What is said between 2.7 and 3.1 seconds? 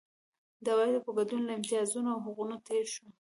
شو.